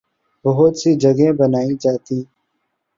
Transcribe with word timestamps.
بہت 0.45 0.73
سی 0.79 0.91
جگہیں 0.95 1.31
بنائی 1.39 1.73
جاتی 1.81 2.19